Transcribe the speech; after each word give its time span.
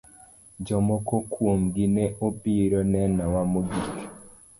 Jomoko 0.65 1.15
kuomgi 1.31 1.85
ne 1.95 2.05
obiro 2.25 2.79
nenowa 2.91 3.41
mogik. 3.51 3.89